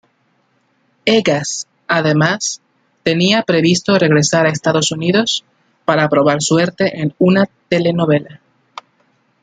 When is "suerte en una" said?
6.41-7.45